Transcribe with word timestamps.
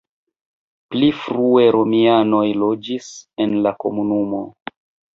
Pli 0.95 1.09
frue 1.25 1.67
romianoj 1.77 2.43
loĝis 2.65 3.13
en 3.47 3.57
la 3.69 3.79
komunumo. 3.87 4.47